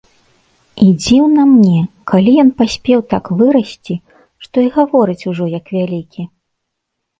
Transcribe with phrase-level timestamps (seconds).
[0.85, 1.81] І дзіўна мне,
[2.13, 3.95] калі ён паспеў так вырасці,
[4.47, 6.21] што і гаворыць ужо як вялікі.